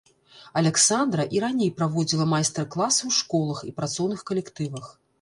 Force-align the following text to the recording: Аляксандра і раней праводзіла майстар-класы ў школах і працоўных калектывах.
Аляксандра 0.61 1.25
і 1.35 1.43
раней 1.43 1.71
праводзіла 1.81 2.29
майстар-класы 2.33 3.01
ў 3.09 3.21
школах 3.21 3.65
і 3.71 3.79
працоўных 3.81 4.19
калектывах. 4.33 4.95